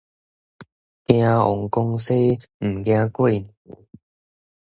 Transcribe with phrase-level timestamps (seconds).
[1.09, 2.17] 驚王公生，
[2.59, 3.47] 毋驚過年